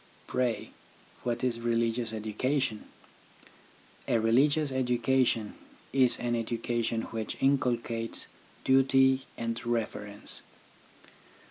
Pray, 0.25 0.71
what 1.21 1.43
is 1.43 1.59
religious 1.59 2.11
education? 2.11 2.85
A 4.07 4.17
religious 4.19 4.71
education 4.71 5.53
is 5.93 6.17
an 6.17 6.35
education 6.35 7.03
which 7.13 7.37
inculcates 7.39 8.25
duty 8.63 9.27
and 9.37 9.63
reverence. 9.63 10.41